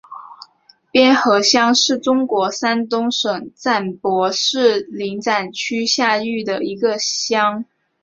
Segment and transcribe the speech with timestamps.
[0.91, 7.63] 边河乡是中国山东省淄博市临淄区下辖的一个乡。